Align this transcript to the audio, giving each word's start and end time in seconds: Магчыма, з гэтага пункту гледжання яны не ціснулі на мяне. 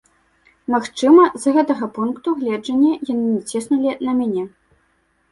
Магчыма, 0.75 1.25
з 1.43 1.51
гэтага 1.57 1.89
пункту 1.97 2.33
гледжання 2.39 2.93
яны 3.11 3.19
не 3.35 3.41
ціснулі 3.53 3.91
на 4.09 4.15
мяне. 4.23 4.43